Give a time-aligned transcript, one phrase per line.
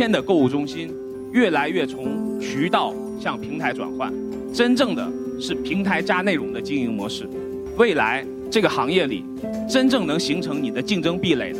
[0.00, 0.90] 天的购物中心
[1.30, 4.10] 越来越从渠道向平台转换，
[4.50, 5.06] 真正的
[5.38, 7.28] 是平台加内容的经营模式。
[7.76, 9.22] 未来这个行业里，
[9.68, 11.58] 真正能形成你的竞争壁垒的，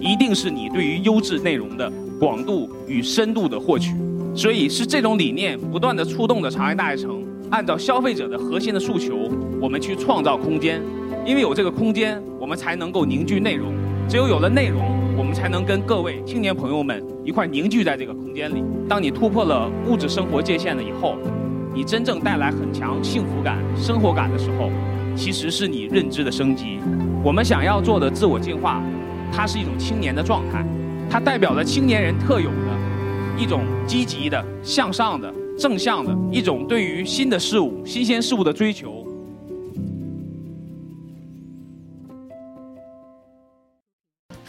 [0.00, 3.92] 一定是你对于优质内容的广度与深度的获取。
[4.34, 9.30] 所以是这种理念不断的触动着长安大悦城，按照消费者的核心的诉求，
[9.60, 10.80] 我们去创造空间。
[11.26, 13.74] 因为有这个空间，我们才能够凝聚内容。
[14.08, 14.80] 只有有了内容，
[15.16, 18.64] 我们才能跟各位青年朋友们一块凝聚在这个空间里。
[18.88, 21.16] 当你突破了物质生活界限了以后，
[21.72, 24.70] 你真正带来很强幸福感、生活感的时候，
[25.14, 26.80] 其实是你认知的升级。
[27.22, 28.82] 我们想要做的自我进化，
[29.32, 30.66] 它是一种青年的状态，
[31.08, 39.03] 它代表了青年人特有的一种积极的、向上的、正向的一种对于新的事物、新鲜事物的追求。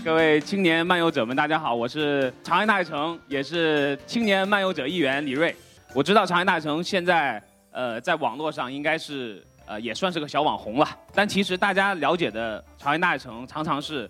[0.05, 5.55] 各位青年漫游者们，大家好，我是长安大悦城，也是青年漫游者一员李锐。
[5.95, 14.07] 我知道长安大悦城现在呃在网络上应该是呃也算是个小网红了，但其实大家了解的长安大悦城常常是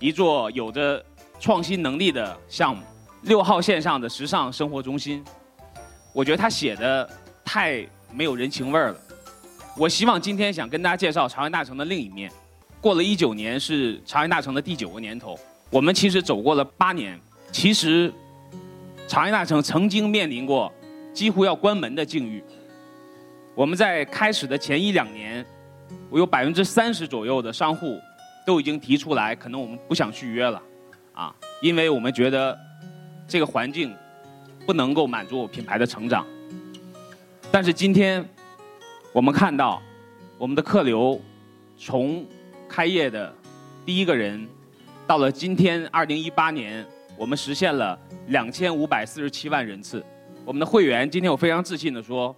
[0.00, 1.00] 一座有着
[1.38, 2.82] 创新能力的项目，
[3.22, 5.24] 六号线上的时尚生活中心。
[6.12, 7.08] 我觉得他写的
[7.44, 8.96] 太没有人情味儿了。
[9.76, 12.32] 我希望今天想跟大家介绍长安大城的另一面。
[12.80, 15.38] 过了一九年是长安大城的第九个年头，
[15.70, 17.18] 我们其实走过了八年。
[17.52, 18.12] 其实，
[19.08, 20.70] 长安大城曾经面临过
[21.14, 22.42] 几乎要关门的境遇。
[23.54, 25.44] 我们在开始的前一两年，
[26.10, 27.98] 我有百分之三十左右的商户
[28.46, 30.62] 都已经提出来，可能我们不想续约了，
[31.14, 32.58] 啊，因为我们觉得
[33.26, 33.94] 这个环境
[34.66, 36.26] 不能够满足我品牌的成长。
[37.50, 38.22] 但是今天，
[39.12, 39.80] 我们看到
[40.36, 41.18] 我们的客流
[41.78, 42.26] 从
[42.68, 43.32] 开业的
[43.84, 44.46] 第一个人，
[45.06, 46.84] 到了今天二零一八年，
[47.16, 50.04] 我们实现了两千五百四十七万人次。
[50.44, 52.34] 我们的会员今天我非常自信的说，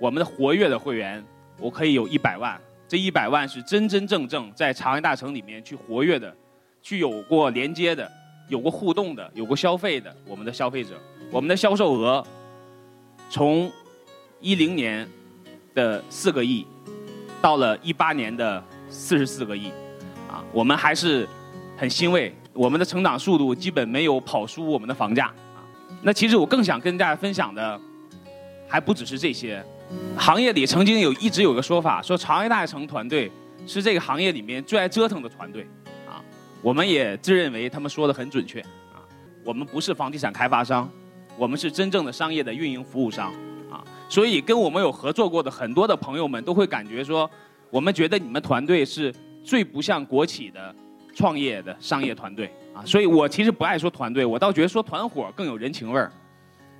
[0.00, 1.22] 我们的活跃的会员
[1.58, 2.60] 我可以有一百万。
[2.88, 6.34] 这一百万是真真正正在长安大城里面去活跃的，
[6.82, 8.10] 去有过连接的、
[8.48, 10.90] 有过互动的、有过消费的我们的消费者。
[11.30, 12.26] 我们的销售额
[13.30, 13.70] 从
[14.40, 15.08] 一零年
[15.74, 16.66] 的四个亿，
[17.40, 18.62] 到了一八年的。
[18.92, 19.68] 四十四个亿，
[20.28, 21.26] 啊，我们还是
[21.78, 25.64] 很欣慰，我们的成长速度基本没有跑输我们的房价啊。
[26.02, 27.80] 那其实我更想跟大家分享的，
[28.68, 29.64] 还不只是这些。
[30.16, 33.32] 行业里曾经有一直有个说法，说长安大城团队
[33.66, 35.66] 是这个行业里面最爱折腾的团队，
[36.06, 36.20] 啊，
[36.60, 38.60] 我们也自认为他们说的很准确，
[38.92, 39.00] 啊，
[39.42, 40.88] 我们不是房地产开发商，
[41.38, 43.32] 我们是真正的商业的运营服务商，
[43.70, 47.28] 啊，所以跟我们有合作过的很多的朋友们都会感觉说。
[47.72, 49.10] 我们觉得你们团队是
[49.42, 50.74] 最不像国企的
[51.14, 56.12] 创业的商业团队啊，所以我其实不爱说团队，我倒觉得说团伙更有人情味儿。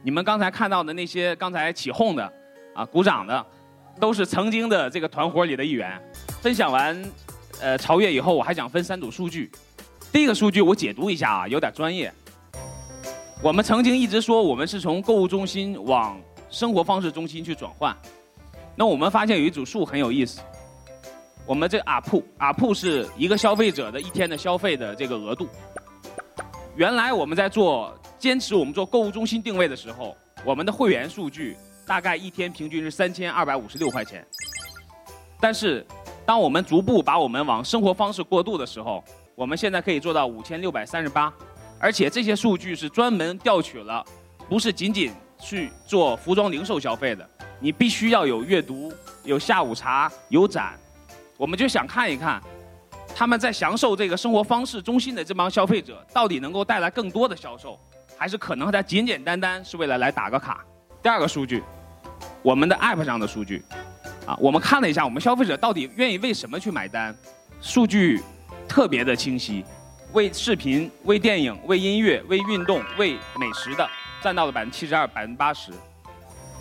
[0.03, 2.31] 你们刚才看到的那些刚才起哄的
[2.75, 3.47] 啊、鼓掌的，
[3.99, 5.99] 都是曾经的这个团伙里的一员。
[6.43, 7.03] 分享完
[7.59, 9.51] 呃超越以后，我还想分三组数据。
[10.13, 12.13] 第一个数据我解读一下啊，有点专业。
[13.43, 16.21] 我们曾经一直说我们是从购物中心往
[16.51, 17.97] 生活方式中心去转换，
[18.77, 20.43] 那我们发现有一组数很有意思。
[21.45, 25.49] 我们这阿铺阿铺是一个消费者的一天的消费的这个额度。
[26.77, 34.25] 原来我们在做坚持我们做购物中心定位的时候，我们的会员数据大概一天平均是三千二百五十六块钱。
[35.41, 35.85] 但是，
[36.25, 39.03] 当我们逐步把我们往生活方式过渡的时候，
[39.35, 41.33] 我们现在可以做到五千六百三十八，
[41.81, 44.05] 而且这些数据是专门调取了，
[44.49, 47.29] 不是仅仅去做服装零售消费的，
[47.59, 48.93] 你必须要有阅读、
[49.25, 50.79] 有下午茶、有展。
[51.43, 52.41] 我们就想看一看，
[53.17, 57.77] 他们在享受这个生活方式中心的这帮消费者，到底能够带来更多的销售，
[58.17, 60.65] 还是可能他简简单单是为了来打个卡？
[61.03, 61.61] 第二个数据，
[62.43, 63.61] 我们的 App 上的数据，
[64.25, 67.13] 啊，我们看了一下，我们消费者到底愿意为什么去买单？
[67.61, 68.23] 数据
[68.69, 69.65] 特别的清晰，
[70.13, 73.85] 为视频、为电影、为音乐、为运动、为美食的，
[74.23, 75.73] 占到了百分之七十二、百分之八十。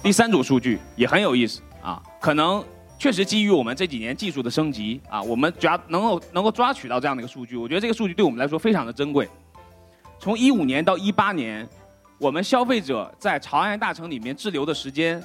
[0.01, 2.65] 第三组数据也很有意思啊，可能。
[3.01, 9.27] 确实，基于我们这几年技术的升级啊，我们抓能够能够抓取到这样的一个数据，我觉得这个数据对我们来说非常的珍贵。
[10.19, 11.67] 从一五年到一八年，
[12.19, 15.19] 我们消费者在长安大城里面滞留的时间，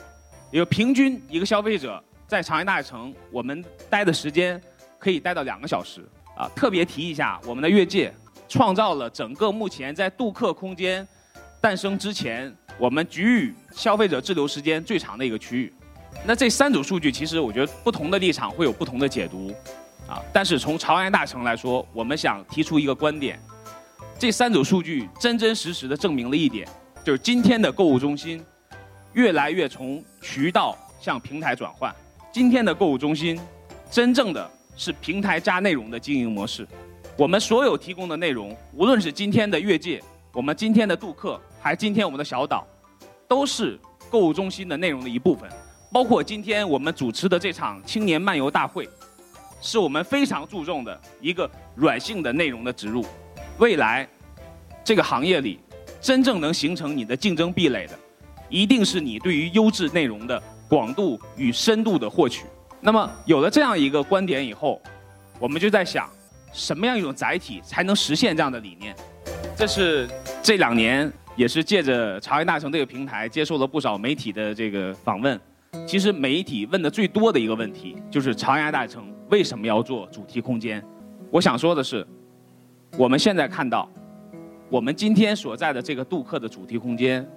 [0.53, 4.59] 有平均一个消费者在长安大城我们待的时间
[4.99, 6.03] 可以待到两个小时
[6.35, 6.49] 啊。
[6.57, 8.11] 特别提一下，我们的越界
[8.49, 11.07] 创造了整个目前在杜克空间
[11.61, 15.71] 诞生之前，我们给予消费者滞留时间最长的一个区域。
[16.25, 19.53] 那这三组数据，其实我觉得不同的立场会有不同的解读，
[20.09, 23.39] 啊，但是从朝阳大城来说，我们想提出一个观点，
[24.19, 26.67] 这三组数据真真实实的证明了一点，
[27.05, 28.45] 就是今天的购物中心，
[29.13, 31.95] 越来越从渠道向平台转换。
[32.33, 33.39] 今天的购物中心，
[33.89, 36.67] 真正的是平台加内容的经营模式。
[37.17, 40.03] 我们所有提供的内容，无论是今天的越界，
[40.33, 42.67] 我们今天的杜克，还是今天我们的小岛，
[43.29, 43.79] 都是
[44.11, 45.49] 购物中心的内容的一部分。
[45.93, 48.89] 包括今天我们主持的这场青年漫游大会，
[49.61, 53.05] 是我们非常注重的一个软性的内容的植入。
[53.59, 54.07] 未来，
[54.85, 55.59] 这个行业里，
[56.01, 57.99] 真正能形成你的竞争壁垒的，
[58.49, 62.45] 一定是你对于优质内容的广度与深度的获取。
[62.81, 64.81] 那么有了这样一个观点以后，
[65.39, 66.11] 我们就在想，
[66.53, 68.95] 什么样一种载体才能实现这样的理念？
[69.57, 70.07] 这是
[70.43, 75.41] 这两年也是借着朝阳大城这个平台，接受了不少媒体的这个访问。
[75.85, 80.81] 其实媒体问的最多的一个问题就是长安大城为什么要做主题空间？
[81.31, 82.07] 我想说的是，
[82.97, 83.91] 我们现在看到，
[84.71, 87.29] 我们今天所在的这个杜克的主题空间，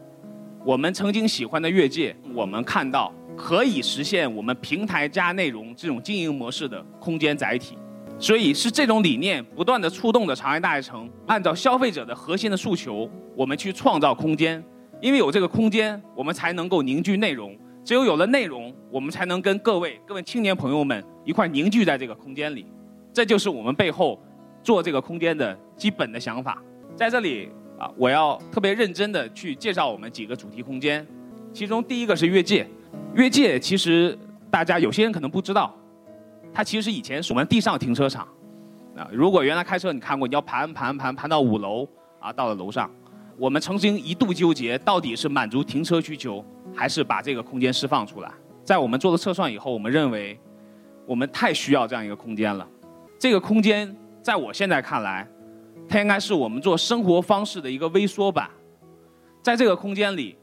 [0.63, 7.77] 我们曾经喜欢的越界，我们看到可以实现我们平台加内容这种经营模式的空间载体。
[8.19, 14.61] 所以是这种理念不断的触动着长安大悦城，按照消费者的核心的诉求，我们去创造空间。
[15.01, 17.57] 因为有这个空间，我们才能够凝聚内容。
[17.89, 22.67] 只有有了内容，我们才能跟各位各位青年朋友们一块凝聚在这个空间里。
[23.11, 24.21] 这就是我们背后
[24.61, 26.61] 做这个空间的基本的想法。
[26.95, 27.49] 在这里
[27.79, 31.03] 啊，我要特别认真的去介绍我们几个主题空间。
[31.51, 32.67] 其中第一个是越界，
[33.15, 34.15] 越界其实
[34.51, 35.75] 大家有些人可能不知道，
[36.53, 38.27] 它其实以前是我们地上停车场。
[38.95, 41.89] 啊，如果原来开车你看过，你要盘盘盘盘到五楼
[42.19, 42.87] 啊，到了楼上。
[43.39, 46.45] 我们曾经一度纠结，到底是满足停车需求。
[46.75, 48.31] 还是把这个空间释放出来。
[48.63, 50.39] 在我们做了测算以后，我们认为
[51.05, 52.65] 我们太需要这样一个空间了。
[53.17, 55.27] 这个空间在我现在看来，
[55.89, 58.49] 它应该是我们做生活方式的一个微缩版。
[59.41, 60.37] 在这个空间里，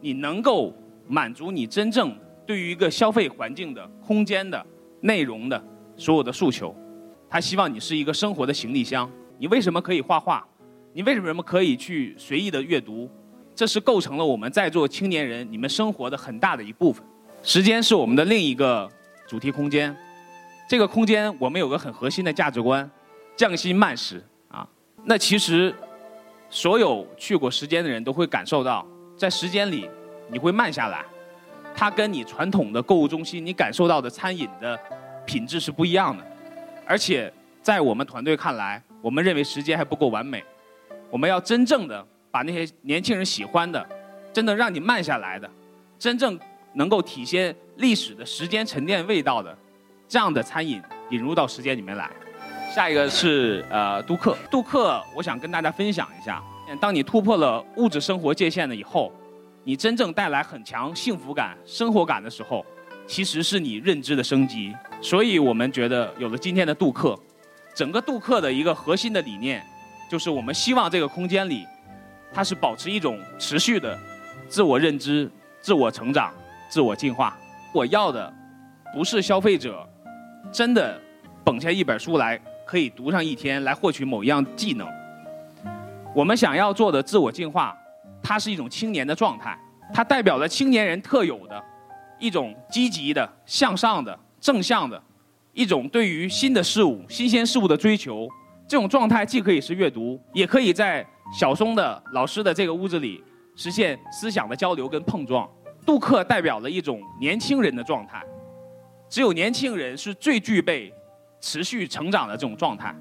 [0.00, 0.72] 你能够
[1.08, 2.14] 满足你真正
[2.46, 4.64] 对于一个消费环境的空间的
[5.00, 5.60] 内容的
[5.96, 6.74] 所有的诉求。
[7.28, 9.10] 他希望你是一个生活的行李箱。
[9.38, 10.46] 你为什么可以画画？
[10.92, 13.08] 你为什么可以去随意的阅读？
[13.54, 17.04] 这是构成了我们在座青年人你们生活的很大的一部分。
[17.42, 18.90] 时间是我们的另一个
[19.28, 19.96] 主题空间。
[20.68, 22.88] 这个空间我们有个很核心的价值观：
[23.36, 24.66] 匠心慢食啊。
[25.04, 25.72] 那其实
[26.48, 28.84] 所有去过时间的人都会感受到，
[29.16, 29.88] 在时间里
[30.28, 31.04] 你会慢下来。
[31.72, 34.76] 它跟你传统的购物中心你感受到的餐饮的
[35.24, 36.26] 品质是不一样的。
[36.84, 37.32] 而且
[37.62, 40.42] 在我们团队看来，我们认为时间还不够完美。
[41.10, 42.06] 我们要真正的。
[42.32, 43.84] 把那些年轻人喜欢的，
[44.32, 45.50] 真的让你慢下来的，
[45.98, 46.38] 真正
[46.74, 49.58] 能够体现历史的时间沉淀味道的，
[50.06, 50.80] 这样的餐饮
[51.10, 52.08] 引入到时间里面来。
[52.72, 56.40] 下一个是呃杜克，杜克，我想跟大家分享一下，
[56.80, 59.12] 当你突破了物质生活界限了以后，
[59.64, 62.64] 你真正带来很强幸福感、生活感的时候，
[63.08, 64.72] 其实是你认知的升级。
[65.02, 67.18] 所以我们觉得有了今天的杜克，
[67.74, 69.60] 整个杜克的一个核心的理念，
[70.10, 71.64] 就是我们希望这个空间里。
[72.32, 73.98] 它是保持一种持续的
[74.48, 76.32] 自我认知、自我成长、
[76.68, 77.36] 自我进化。
[77.72, 78.32] 我要的
[78.92, 79.88] 不是消费者
[80.52, 81.00] 真的
[81.44, 84.88] 捧下一本书来可以读上一天来获取某一样技能。
[86.14, 87.76] 我们想要做的自我进化，
[88.22, 89.58] 它是一种青年的状态，
[89.92, 91.60] 它代表了青年人特有的
[92.18, 95.00] 一种积极的、向上的、正向的
[95.52, 98.28] 一种对于新的事物、新鲜事物的追求。
[98.70, 101.04] 这种状态既可以是阅读，也可以在。
[101.32, 103.22] 小松的老师的这个屋子里，
[103.54, 105.48] 实现思想的交流跟碰撞。
[105.86, 108.20] 杜克代表了一种年轻人的状态，
[109.08, 110.92] 只有年轻人是最具备
[111.40, 112.92] 持续成长的这种状态。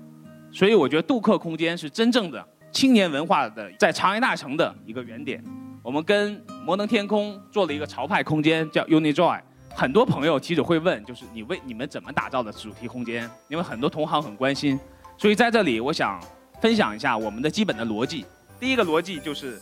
[0.52, 5.44] 所以我觉得杜克空间是真正的青年文化的在长安大城的一个原点。
[5.82, 9.42] 我们跟摩登天空做了一个潮派空间，叫 UniJoy。
[9.74, 13.28] 很多朋友其实会问，就是你为你们怎么打造的主题空间？
[13.48, 14.80] 因为很多同行很关心。
[15.20, 16.20] 所以在这里，我想。
[16.62, 18.26] 分享一下我们的基本的逻辑。
[18.60, 19.58] 第一个逻辑就是，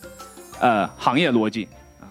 [0.59, 1.67] 呃，行业逻辑
[2.01, 2.09] 啊；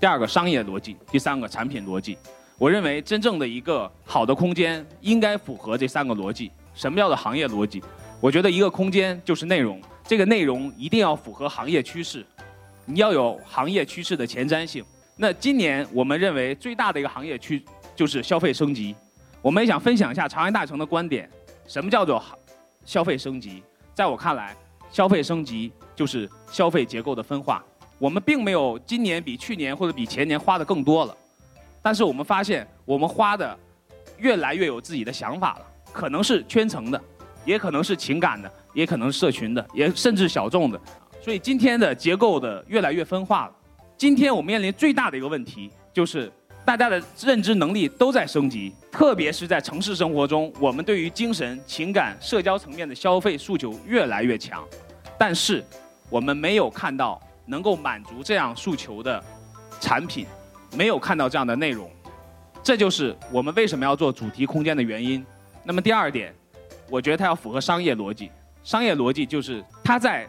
[0.00, 2.16] 第二个商业逻辑；第三个产品逻辑。
[2.56, 6.50] 我认为真正的一个好的空间应该符合这三个逻辑。
[6.74, 7.82] 什么叫做行业逻辑？
[8.22, 12.24] 我觉得一个空间就是内容，这个内容一定要符合行业趋势，
[12.86, 14.82] 你要有行业趋势的前瞻性。
[15.14, 17.62] 那今年我们认为最大的一个行业趋
[17.94, 18.96] 就是消费升级。
[19.42, 21.28] 我们也想分享一下长安大成的观点：
[21.66, 22.38] 什么叫做行
[22.84, 23.62] 消费升级？
[23.94, 24.56] 在我看来，
[24.90, 27.62] 消费升级就是消费结构的分化。
[27.98, 31.16] 我们并没有今年比去年或者比前年花的更多了，
[31.82, 33.58] 但是我们发现我们花的
[34.18, 35.66] 越来越有自己的想法了。
[35.92, 37.00] 可能是圈层的，
[37.44, 40.80] 也可能是情感的，也可能是社群的，也甚至小众的。
[41.20, 43.52] 所以今天的结构的越来越分化了。
[43.96, 46.32] 今天我们面临最大的一个问题就是。
[46.64, 54.64] 大家的认知能力都在升级，特别是在城市生活中，我们对于精神、情感、社交层面的消费诉求越来越强，
[55.18, 55.64] 但是
[56.08, 59.22] 我们没有看到能够满足这样诉求的
[59.80, 60.26] 产品，
[60.76, 61.90] 没有看到这样的内容，
[62.62, 65.24] 这就是我们为什么要做主题空间的原因。
[65.64, 66.32] 那么第二点，
[66.88, 68.30] 我觉得它要符合商业逻辑，
[68.62, 70.28] 商业逻辑就是它在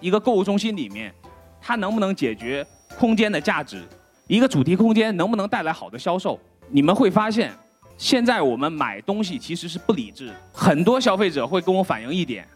[0.00, 1.14] 一个购物中心里面，
[1.60, 2.66] 它能不能解决
[2.98, 3.84] 空间的价值。
[4.30, 6.38] 一个主题空间能不能带来好的销售？
[6.68, 7.52] 你们会发现，
[7.98, 10.32] 现在我们买东西其实是不理智。
[10.52, 12.46] 很多消费者会跟我反映一点，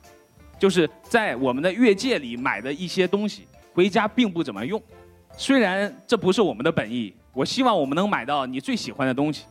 [0.56, 4.80] 就是在我们的越界里买的一些东西，回家并不怎么用。
[5.36, 9.42] 虽然这不是我们的本意，我希望我们能买到你最喜欢的东西，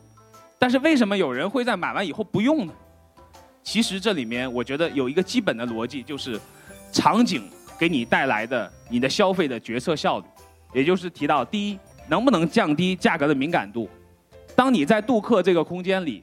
[0.58, 2.72] 但是为什么有人会在买完以后不用呢？
[3.62, 6.40] 其实这里面我觉得有一个基本的逻辑，就是
[6.90, 7.42] 场景
[7.78, 10.24] 给你带来的你的消费的决策效率，
[10.72, 11.78] 也就是提到第一。
[12.08, 13.88] 能不能降低价格的敏感度？
[14.56, 16.22] 当你在杜克这个空间里，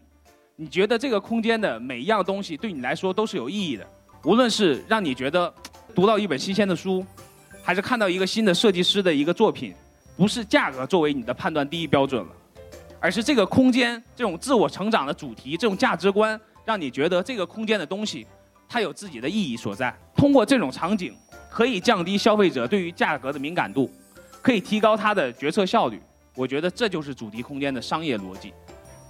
[0.56, 3.86] 你觉得这个空间的每一样东西对你来说都是有意义的。
[4.24, 5.54] 无论是让你觉得
[5.96, 7.04] 读到一本新鲜的书，
[7.64, 9.74] 还是看到一个新的设计师的一个作品，
[10.16, 12.32] 不是价格作为你的判断第一标准了，
[13.00, 18.28] 而是这个空间这种自我成长的主题，这种价值观，让你觉得这个空间的东西
[18.70, 19.92] 它有自己的意义所在。
[20.16, 21.14] 通过这种场景，
[21.50, 23.92] 可以降低消费者对于价格的敏感度。
[24.42, 26.02] 可以提高它的决策效率，
[26.36, 28.54] 我觉得这就是主题空间的商业逻辑，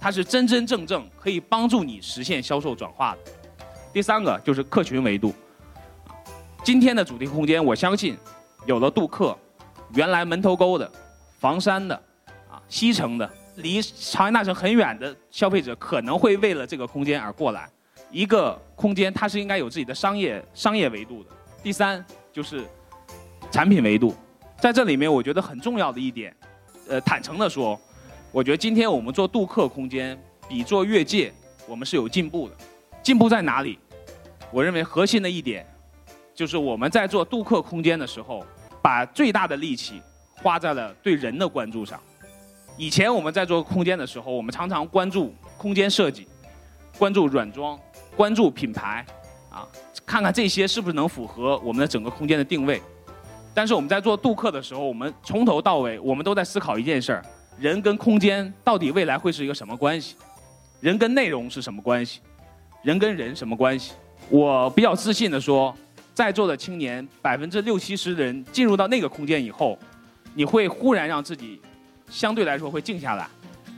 [0.00, 3.18] 它是真真正正可以帮助你实现销售转化的。
[3.92, 5.34] 第三个就是客群维度，
[6.62, 8.16] 今天的主题空间，我相信
[8.66, 9.36] 有了杜克，
[9.94, 10.90] 原来门头沟的、
[11.38, 11.94] 房山的、
[12.50, 17.68] 啊西城的，离长安大城很远的消费者可能会为了这个空间而过来。
[18.10, 21.30] 一个空间它是应该有自己的商业商业维度的。
[21.62, 22.64] 第三就是
[23.50, 24.14] 产品维度。
[24.62, 26.32] 在这里面，我觉得很重要的一点，
[26.88, 27.76] 呃，坦诚的说，
[28.30, 30.16] 我觉得今天我们做杜克空间
[30.48, 31.32] 比做越界，
[31.66, 32.54] 我们是有进步的。
[33.02, 33.76] 进步在哪里？
[34.52, 35.66] 我认为核心的一点，
[36.32, 38.46] 就是我们在做杜克空间的时候，
[38.80, 40.00] 把最大的力气
[40.36, 42.00] 花在了对人的关注上。
[42.76, 46.28] 以前我们在做空间的时候，我们常常关注空间设计，
[46.96, 47.76] 关注软装，
[48.14, 49.04] 关注品牌，
[49.50, 49.66] 啊，
[50.06, 52.80] 看看这些是不是能符合我们的整个空间的定位。
[53.54, 57.22] 但是我们在做杜克的时候，我们从头到尾，我们都在思考一件事儿：
[57.58, 60.16] 人跟空间到底未来会是一个什么关系？
[60.80, 62.20] 人跟内容是什么关系？
[62.82, 63.92] 人跟人什么关系？
[64.30, 65.76] 我比较自信的说，
[66.14, 69.78] 在座的青年百分之六七十的人进入到那个空间以后，
[70.34, 71.60] 你会忽然让自己
[72.08, 73.28] 相对来说会静下来，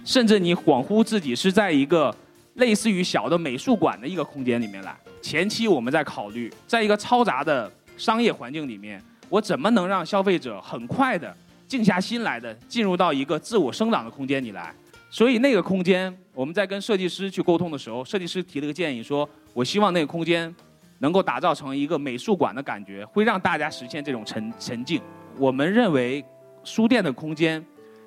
[0.05, 2.15] 甚至你恍惚自己是在一个
[2.55, 4.97] 类似于小的美术馆的一个空间里面来。
[5.21, 9.03] 前期我们在考虑，在一个嘈杂的商业环境里面。
[9.35, 11.37] 我怎么能让消费者很快的
[11.67, 14.73] 静下心来的进入到一个自我生长的空间里来？
[15.11, 20.55] 所以那个空间，我们在跟设计师去沟通的时候，设计师提了个建议，说我希望那个空间
[21.01, 25.03] 能够打造成一个美术馆的感觉，会让大家实现这种沉沉静。
[25.37, 26.25] 我们认为
[26.63, 27.61] 书店的空间，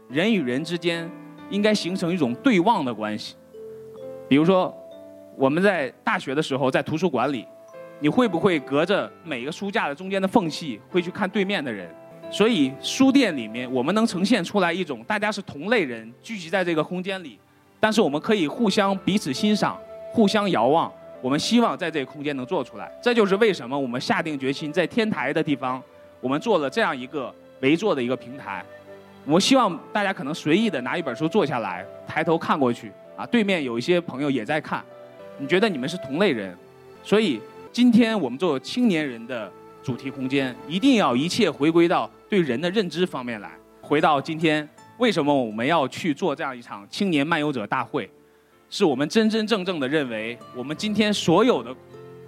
[0.07, 1.11] 人与人之间
[1.49, 3.35] 应该形成一种对望的关系。
[4.29, 4.73] 比如说，
[5.35, 7.45] 我们在大学的时候在图书馆里。
[7.99, 11.89] 你会不会隔着每个书架的中间的缝隙，会去看对面的人？
[12.29, 17.39] 所以书店里面，我们能呈现出来一种大家是同类人聚集在这个空间里，
[17.79, 19.79] 但是我们可以互相彼此欣赏、
[20.11, 20.91] 互相遥望。
[21.21, 22.91] 我们希望在这个空间能做出来。
[23.01, 25.81] 这就是为什么我们下定决心在天台的地方，
[26.21, 28.63] 我们做了这样一个围坐的一个平台。
[29.25, 34.83] 我希望大家可能随意的拿一本书坐下来，抬头看过去，啊，对面有一些朋友也在看，
[35.39, 36.55] 你觉得你们是同类人，
[37.03, 37.41] 所以。
[37.71, 39.51] 今天我们做青年人的
[39.83, 43.51] 主题空间，一定要一切回归到对人的认知方面来。
[43.81, 48.09] 回到今天，为什么我们要去做这样一场青年漫游者大会？
[48.69, 51.73] 是我们真真正正的认为，我们今天所有的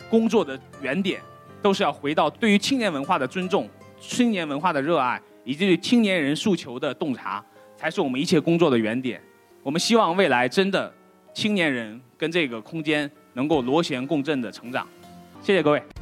[0.09, 1.19] 工作的原点，
[1.61, 3.67] 都是要回到对于青年文化的尊重、
[3.99, 7.43] 青年文化的热爱，以及对青年人诉求的洞察，
[7.75, 9.21] 才是我们一切工作的原点。
[9.61, 10.93] 我们希望未来真的
[11.33, 14.87] 青年人跟这个空间能够螺旋共振的成长。
[15.41, 15.98] 谢谢各位。